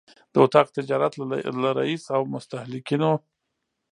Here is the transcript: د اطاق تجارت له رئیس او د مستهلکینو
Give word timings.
د 0.33 0.35
اطاق 0.45 0.67
تجارت 0.77 1.13
له 1.63 1.69
رئیس 1.79 2.03
او 2.15 2.21
د 2.25 2.31
مستهلکینو 2.33 3.11